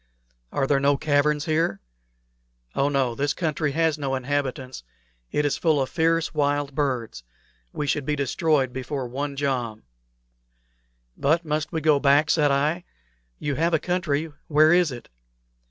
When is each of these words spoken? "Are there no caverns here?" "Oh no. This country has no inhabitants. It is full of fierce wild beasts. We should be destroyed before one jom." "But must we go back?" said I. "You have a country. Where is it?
"Are 0.51 0.65
there 0.65 0.79
no 0.79 0.97
caverns 0.97 1.45
here?" 1.45 1.79
"Oh 2.73 2.89
no. 2.89 3.13
This 3.13 3.35
country 3.35 3.73
has 3.73 3.99
no 3.99 4.15
inhabitants. 4.15 4.83
It 5.31 5.45
is 5.45 5.59
full 5.59 5.79
of 5.79 5.91
fierce 5.91 6.33
wild 6.33 6.73
beasts. 6.73 7.21
We 7.71 7.85
should 7.85 8.03
be 8.03 8.15
destroyed 8.15 8.73
before 8.73 9.07
one 9.07 9.35
jom." 9.35 9.83
"But 11.15 11.45
must 11.45 11.71
we 11.71 11.81
go 11.81 11.99
back?" 11.99 12.31
said 12.31 12.49
I. 12.49 12.83
"You 13.37 13.53
have 13.57 13.75
a 13.75 13.77
country. 13.79 14.33
Where 14.47 14.73
is 14.73 14.91
it? 14.91 15.07